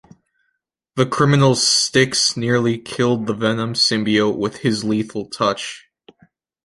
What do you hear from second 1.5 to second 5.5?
Styx nearly killed the Venom symbiote with his lethal